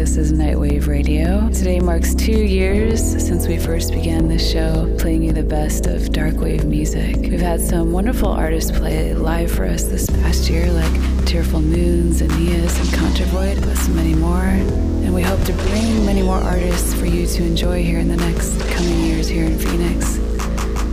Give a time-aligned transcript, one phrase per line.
[0.00, 1.50] This is Nightwave Radio.
[1.50, 6.00] Today marks two years since we first began this show, playing you the best of
[6.04, 7.16] darkwave music.
[7.16, 12.22] We've had some wonderful artists play live for us this past year, like Tearful Moons,
[12.22, 14.38] Aeneas, and Contravoid, plus many more.
[14.40, 18.16] And we hope to bring many more artists for you to enjoy here in the
[18.16, 20.29] next coming years here in Phoenix.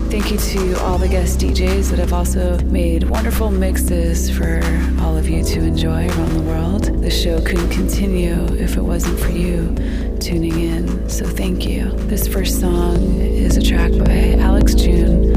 [0.10, 4.62] Thank you to all the guest DJs that have also made wonderful mixes for
[5.02, 6.86] all of you to enjoy around the world.
[7.02, 9.76] The show couldn't continue if it wasn't for you
[10.20, 11.92] tuning in, so thank you.
[12.08, 15.37] This first song is a track by Alex June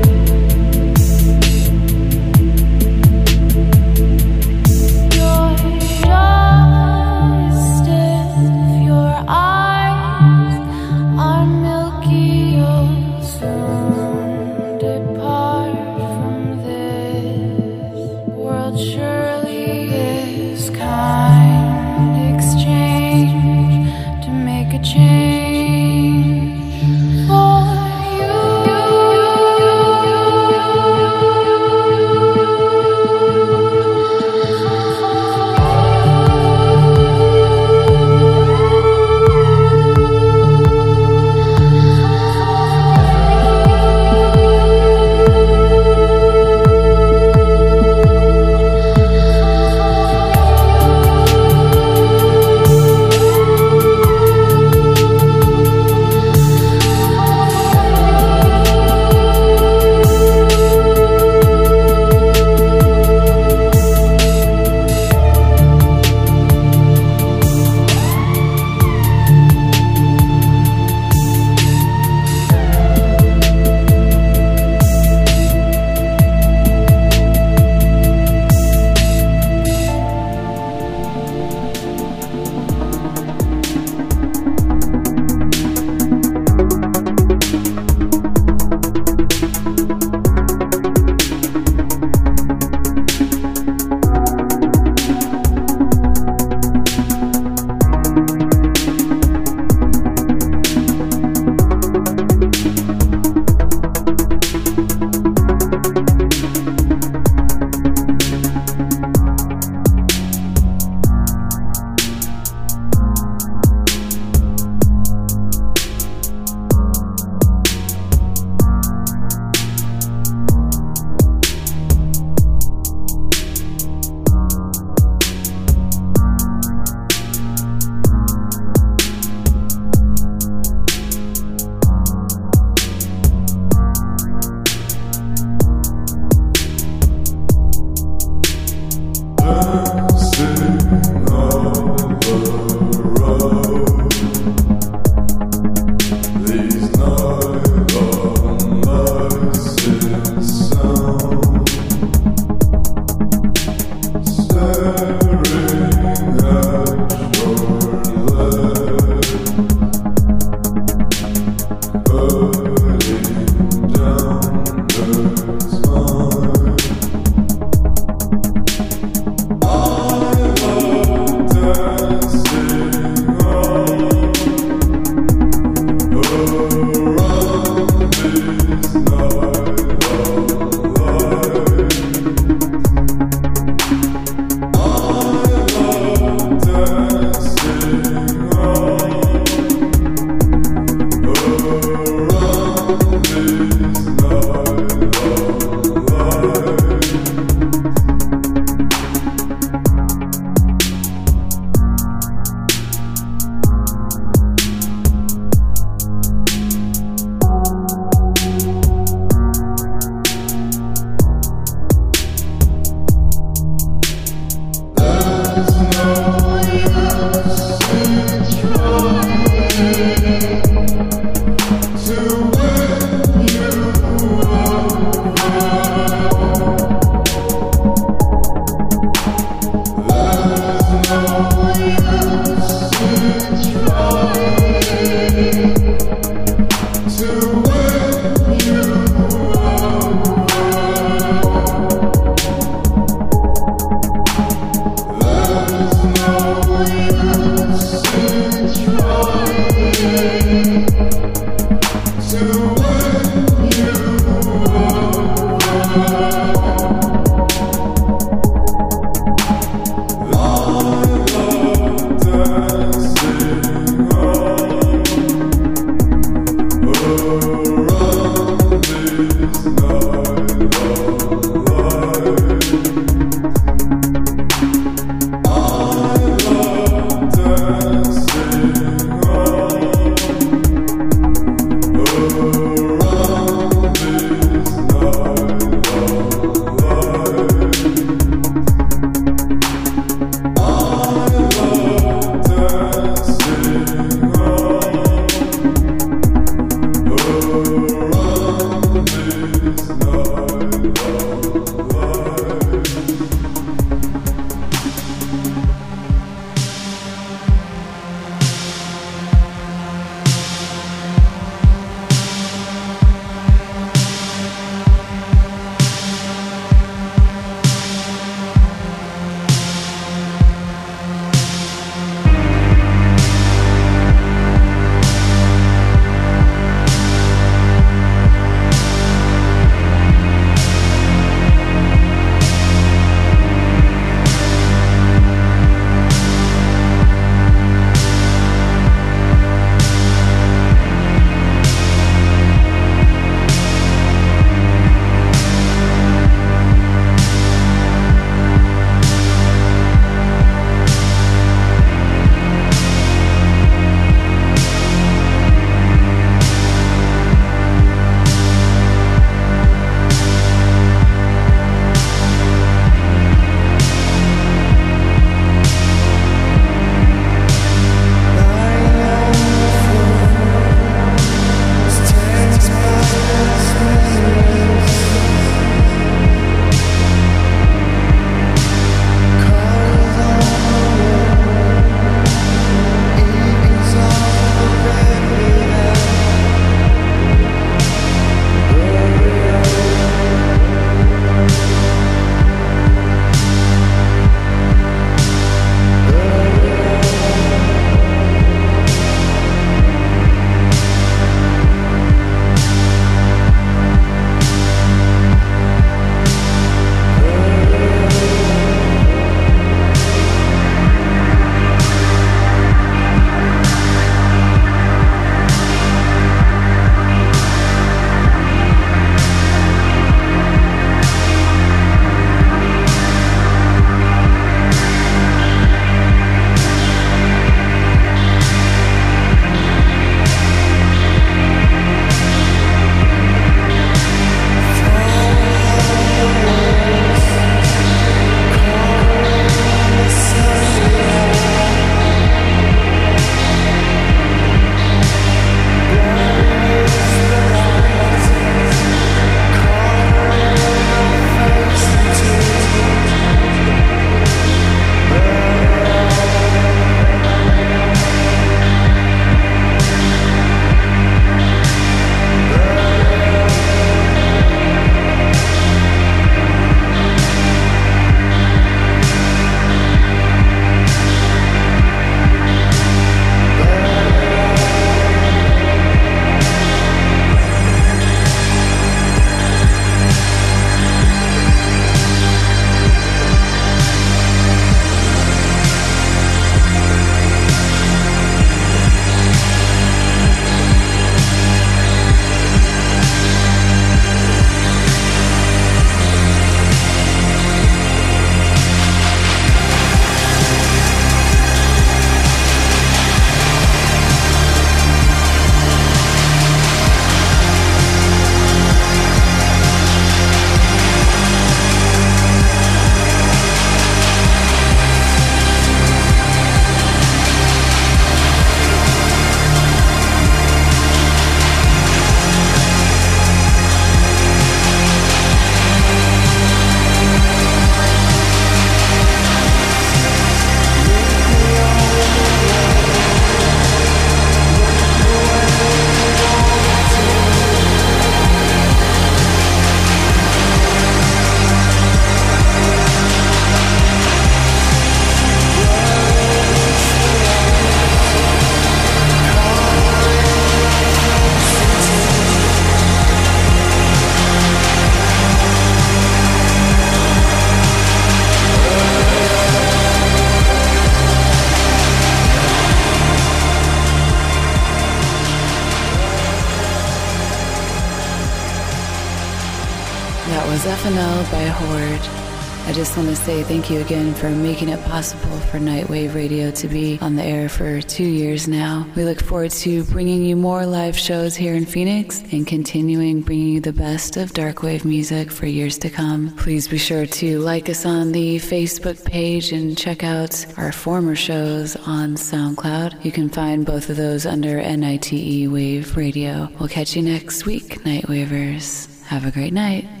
[573.51, 577.49] thank you again for making it possible for Nightwave Radio to be on the air
[577.49, 578.87] for two years now.
[578.95, 583.49] We look forward to bringing you more live shows here in Phoenix and continuing bringing
[583.49, 586.33] you the best of darkwave music for years to come.
[586.37, 591.13] Please be sure to like us on the Facebook page and check out our former
[591.13, 593.03] shows on SoundCloud.
[593.03, 596.47] You can find both of those under NITE Wave Radio.
[596.57, 599.03] We'll catch you next week, Nightwavers.
[599.07, 600.00] Have a great night.